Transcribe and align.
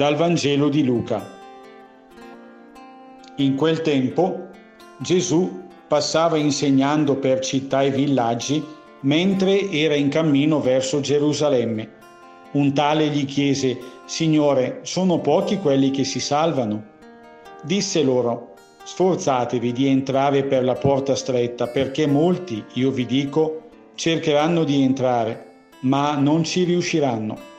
Dal 0.00 0.16
Vangelo 0.16 0.70
di 0.70 0.82
Luca. 0.82 1.22
In 3.36 3.54
quel 3.54 3.82
tempo 3.82 4.48
Gesù 4.96 5.66
passava 5.86 6.38
insegnando 6.38 7.16
per 7.16 7.40
città 7.40 7.82
e 7.82 7.90
villaggi 7.90 8.64
mentre 9.00 9.70
era 9.70 9.94
in 9.94 10.08
cammino 10.08 10.58
verso 10.58 11.00
Gerusalemme. 11.00 11.90
Un 12.52 12.72
tale 12.72 13.08
gli 13.08 13.26
chiese, 13.26 13.78
Signore, 14.06 14.78
sono 14.84 15.18
pochi 15.18 15.58
quelli 15.58 15.90
che 15.90 16.04
si 16.04 16.18
salvano? 16.18 16.82
Disse 17.62 18.02
loro, 18.02 18.54
sforzatevi 18.82 19.70
di 19.70 19.86
entrare 19.86 20.44
per 20.44 20.64
la 20.64 20.76
porta 20.76 21.14
stretta, 21.14 21.66
perché 21.66 22.06
molti, 22.06 22.64
io 22.72 22.90
vi 22.90 23.04
dico, 23.04 23.68
cercheranno 23.96 24.64
di 24.64 24.80
entrare, 24.80 25.48
ma 25.80 26.16
non 26.16 26.42
ci 26.42 26.64
riusciranno. 26.64 27.50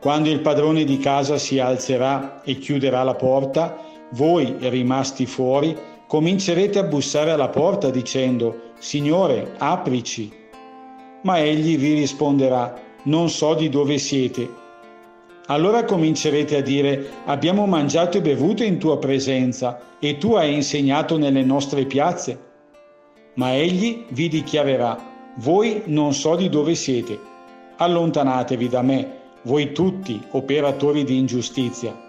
Quando 0.00 0.30
il 0.30 0.40
padrone 0.40 0.84
di 0.84 0.96
casa 0.96 1.36
si 1.36 1.58
alzerà 1.58 2.40
e 2.42 2.56
chiuderà 2.56 3.02
la 3.02 3.14
porta, 3.14 3.76
voi, 4.12 4.56
rimasti 4.60 5.26
fuori, 5.26 5.76
comincerete 6.06 6.78
a 6.78 6.84
bussare 6.84 7.32
alla 7.32 7.50
porta 7.50 7.90
dicendo, 7.90 8.72
Signore, 8.78 9.56
aprici. 9.58 10.32
Ma 11.24 11.38
egli 11.38 11.76
vi 11.76 11.92
risponderà, 11.92 12.80
non 13.04 13.28
so 13.28 13.52
di 13.52 13.68
dove 13.68 13.98
siete. 13.98 14.48
Allora 15.48 15.84
comincerete 15.84 16.56
a 16.56 16.62
dire, 16.62 17.06
abbiamo 17.26 17.66
mangiato 17.66 18.16
e 18.16 18.22
bevuto 18.22 18.62
in 18.64 18.78
tua 18.78 18.98
presenza 18.98 19.80
e 19.98 20.16
tu 20.16 20.32
hai 20.32 20.54
insegnato 20.54 21.18
nelle 21.18 21.42
nostre 21.42 21.84
piazze. 21.84 22.38
Ma 23.34 23.54
egli 23.54 24.06
vi 24.08 24.28
dichiarerà, 24.28 24.96
voi 25.36 25.82
non 25.86 26.14
so 26.14 26.36
di 26.36 26.48
dove 26.48 26.74
siete. 26.74 27.18
Allontanatevi 27.76 28.68
da 28.68 28.80
me, 28.80 29.19
voi 29.42 29.72
tutti 29.72 30.20
operatori 30.30 31.04
di 31.04 31.16
ingiustizia. 31.16 32.08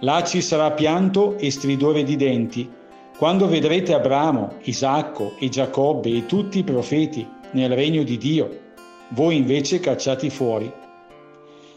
Là 0.00 0.22
ci 0.24 0.42
sarà 0.42 0.72
pianto 0.72 1.38
e 1.38 1.50
stridore 1.50 2.02
di 2.02 2.16
denti, 2.16 2.70
quando 3.16 3.48
vedrete 3.48 3.94
Abramo, 3.94 4.56
Isacco 4.64 5.32
e 5.38 5.48
Giacobbe 5.48 6.10
e 6.10 6.26
tutti 6.26 6.58
i 6.58 6.64
profeti 6.64 7.26
nel 7.52 7.70
regno 7.70 8.02
di 8.02 8.18
Dio, 8.18 8.64
voi 9.08 9.36
invece 9.36 9.80
cacciati 9.80 10.28
fuori. 10.28 10.70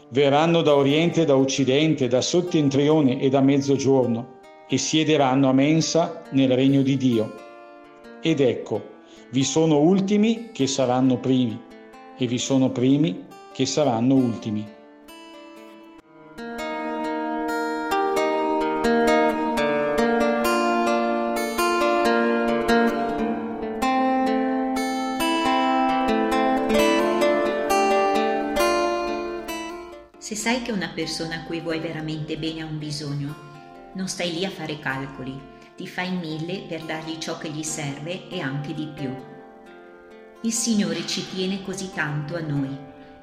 Verranno 0.08 0.60
da 0.60 0.74
oriente 0.74 1.22
e 1.22 1.24
da 1.24 1.36
occidente, 1.36 2.08
da 2.08 2.20
settentrione 2.20 3.20
e 3.20 3.30
da 3.30 3.40
mezzogiorno, 3.40 4.38
e 4.68 4.76
siederanno 4.76 5.48
a 5.48 5.52
mensa 5.52 6.22
nel 6.32 6.50
regno 6.54 6.82
di 6.82 6.96
Dio. 6.98 7.34
Ed 8.20 8.40
ecco, 8.40 8.98
vi 9.30 9.42
sono 9.42 9.78
ultimi 9.78 10.50
che 10.52 10.66
saranno 10.66 11.16
primi, 11.18 11.58
e 12.18 12.26
vi 12.26 12.38
sono 12.38 12.70
primi 12.70 13.24
che 13.52 13.64
saranno 13.64 14.14
ultimi. 14.14 14.78
Sai 30.40 30.62
che 30.62 30.72
una 30.72 30.88
persona 30.88 31.34
a 31.34 31.42
cui 31.42 31.60
vuoi 31.60 31.80
veramente 31.80 32.38
bene 32.38 32.62
ha 32.62 32.64
un 32.64 32.78
bisogno, 32.78 33.90
non 33.92 34.08
stai 34.08 34.32
lì 34.32 34.46
a 34.46 34.50
fare 34.50 34.78
calcoli, 34.78 35.38
ti 35.76 35.86
fai 35.86 36.16
mille 36.16 36.60
per 36.66 36.80
dargli 36.84 37.18
ciò 37.18 37.36
che 37.36 37.50
gli 37.50 37.62
serve 37.62 38.26
e 38.30 38.40
anche 38.40 38.72
di 38.72 38.86
più. 38.86 39.14
Il 40.40 40.52
Signore 40.52 41.06
ci 41.06 41.28
tiene 41.28 41.62
così 41.62 41.92
tanto 41.92 42.36
a 42.36 42.40
noi, 42.40 42.74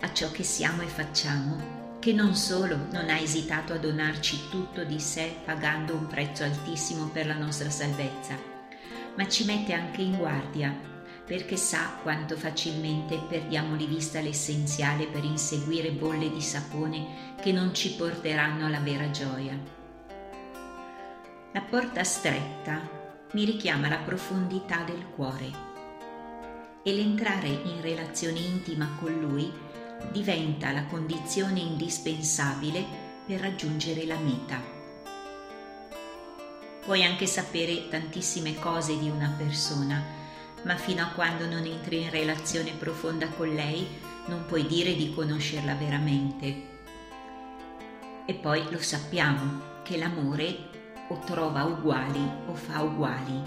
a 0.02 0.14
ciò 0.14 0.30
che 0.30 0.44
siamo 0.44 0.84
e 0.84 0.86
facciamo, 0.86 1.98
che 1.98 2.14
non 2.14 2.36
solo 2.36 2.86
non 2.92 3.10
ha 3.10 3.18
esitato 3.18 3.74
a 3.74 3.78
donarci 3.78 4.50
tutto 4.52 4.84
di 4.84 5.00
sé 5.00 5.38
pagando 5.44 5.96
un 5.96 6.06
prezzo 6.06 6.44
altissimo 6.44 7.08
per 7.08 7.26
la 7.26 7.36
nostra 7.36 7.72
salvezza, 7.72 8.38
ma 9.16 9.28
ci 9.28 9.44
mette 9.44 9.74
anche 9.74 10.04
in 10.04 10.18
guardia 10.18 10.97
perché 11.28 11.58
sa 11.58 12.00
quanto 12.02 12.38
facilmente 12.38 13.20
perdiamo 13.28 13.76
di 13.76 13.86
vista 13.86 14.22
l'essenziale 14.22 15.08
per 15.08 15.26
inseguire 15.26 15.92
bolle 15.92 16.32
di 16.32 16.42
sapone 16.42 17.36
che 17.42 17.52
non 17.52 17.74
ci 17.74 17.96
porteranno 17.96 18.66
alla 18.66 18.80
vera 18.80 19.12
gioia. 19.12 19.60
La 21.52 21.62
porta 21.62 22.06
stretta 22.06 22.80
mi 23.34 23.44
richiama 23.44 23.90
la 23.90 23.98
profondità 23.98 24.84
del 24.84 25.06
cuore 25.14 25.52
e 26.82 26.94
l'entrare 26.94 27.50
in 27.50 27.82
relazione 27.82 28.40
intima 28.40 28.96
con 28.98 29.12
Lui 29.12 29.52
diventa 30.14 30.72
la 30.72 30.86
condizione 30.86 31.60
indispensabile 31.60 32.86
per 33.26 33.42
raggiungere 33.42 34.06
la 34.06 34.18
meta. 34.18 34.62
Puoi 36.86 37.04
anche 37.04 37.26
sapere 37.26 37.90
tantissime 37.90 38.56
cose 38.60 38.98
di 38.98 39.10
una 39.10 39.34
persona, 39.38 40.17
ma 40.68 40.76
fino 40.76 41.02
a 41.02 41.12
quando 41.16 41.48
non 41.48 41.64
entri 41.66 42.02
in 42.02 42.10
relazione 42.10 42.74
profonda 42.74 43.30
con 43.30 43.48
lei 43.48 43.88
non 44.26 44.46
puoi 44.46 44.68
dire 44.68 44.96
di 44.96 45.14
conoscerla 45.14 45.74
veramente. 45.76 46.76
E 48.26 48.34
poi 48.34 48.70
lo 48.70 48.80
sappiamo 48.80 49.82
che 49.84 49.98
l'amore 49.98 50.76
o 51.08 51.20
trova 51.20 51.64
uguali 51.64 52.20
o 52.48 52.54
fa 52.54 52.82
uguali. 52.82 53.42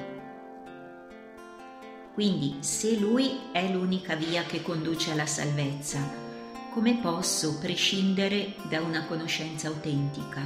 Quindi 2.14 2.56
se 2.60 2.96
lui 2.96 3.38
è 3.52 3.70
l'unica 3.70 4.14
via 4.14 4.42
che 4.44 4.62
conduce 4.62 5.10
alla 5.10 5.26
salvezza, 5.26 5.98
come 6.72 6.96
posso 7.02 7.58
prescindere 7.58 8.54
da 8.70 8.80
una 8.80 9.04
conoscenza 9.04 9.68
autentica? 9.68 10.40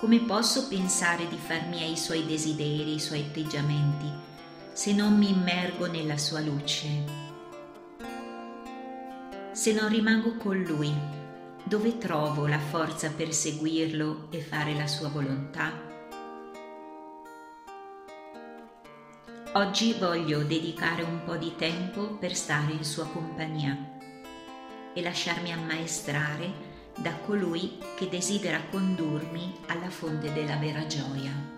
Come 0.00 0.20
posso 0.20 0.66
pensare 0.66 1.28
di 1.28 1.36
far 1.36 1.66
miei 1.66 1.92
i 1.92 1.96
suoi 1.98 2.24
desideri, 2.24 2.94
i 2.94 3.00
suoi 3.00 3.20
atteggiamenti? 3.20 4.36
Se 4.78 4.92
non 4.92 5.18
mi 5.18 5.30
immergo 5.30 5.88
nella 5.88 6.16
sua 6.16 6.38
luce? 6.38 6.86
Se 9.50 9.72
non 9.72 9.88
rimango 9.88 10.36
con 10.36 10.56
lui, 10.62 10.94
dove 11.64 11.98
trovo 11.98 12.46
la 12.46 12.60
forza 12.60 13.10
per 13.10 13.34
seguirlo 13.34 14.28
e 14.30 14.38
fare 14.40 14.74
la 14.74 14.86
sua 14.86 15.08
volontà? 15.08 15.72
Oggi 19.54 19.94
voglio 19.94 20.44
dedicare 20.44 21.02
un 21.02 21.24
po' 21.24 21.36
di 21.36 21.56
tempo 21.56 22.10
per 22.14 22.36
stare 22.36 22.70
in 22.70 22.84
sua 22.84 23.08
compagnia 23.08 23.98
e 24.94 25.02
lasciarmi 25.02 25.50
ammaestrare 25.50 26.52
da 26.96 27.16
colui 27.26 27.78
che 27.96 28.08
desidera 28.08 28.62
condurmi 28.70 29.56
alla 29.66 29.90
fonte 29.90 30.32
della 30.32 30.54
vera 30.54 30.86
gioia. 30.86 31.57